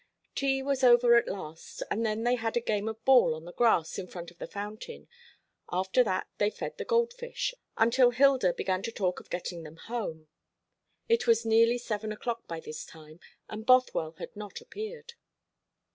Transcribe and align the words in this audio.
Tea 0.33 0.63
was 0.63 0.83
over 0.83 1.13
at 1.15 1.27
last, 1.27 1.83
and 1.91 2.03
then 2.03 2.23
they 2.23 2.33
had 2.33 2.57
a 2.57 2.59
game 2.59 2.89
at 2.89 3.05
ball 3.05 3.35
on 3.35 3.45
the 3.45 3.53
grass 3.53 3.99
in 3.99 4.07
front 4.07 4.31
of 4.31 4.39
the 4.39 4.47
fountain; 4.47 5.07
after 5.71 6.03
that 6.03 6.25
they 6.39 6.49
fed 6.49 6.79
the 6.79 6.83
gold 6.85 7.13
fish, 7.13 7.53
until 7.77 8.09
Hilda 8.09 8.51
began 8.53 8.81
to 8.81 8.91
talk 8.91 9.19
of 9.19 9.29
getting 9.29 9.61
them 9.61 9.77
home. 9.77 10.27
It 11.07 11.27
was 11.27 11.45
nearly 11.45 11.77
seven 11.77 12.11
o'clock 12.11 12.47
by 12.47 12.59
this 12.59 12.83
time, 12.83 13.19
and 13.47 13.63
Bothwell 13.63 14.13
had 14.13 14.35
not 14.35 14.59
appeared. 14.59 15.13